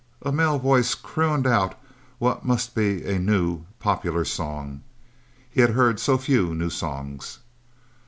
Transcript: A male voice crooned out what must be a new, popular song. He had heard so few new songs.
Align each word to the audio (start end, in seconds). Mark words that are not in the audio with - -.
A 0.23 0.31
male 0.31 0.57
voice 0.57 0.95
crooned 0.95 1.45
out 1.45 1.77
what 2.17 2.43
must 2.43 2.73
be 2.73 3.03
a 3.05 3.19
new, 3.19 3.65
popular 3.79 4.25
song. 4.25 4.81
He 5.47 5.61
had 5.61 5.69
heard 5.77 5.99
so 5.99 6.17
few 6.17 6.55
new 6.55 6.71
songs. 6.71 7.37